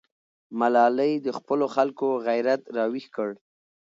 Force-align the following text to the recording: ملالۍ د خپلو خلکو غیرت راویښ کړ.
ملالۍ 0.59 1.13
د 1.25 1.27
خپلو 1.37 1.65
خلکو 1.75 2.07
غیرت 2.25 2.61
راویښ 2.75 3.05
کړ. 3.15 3.29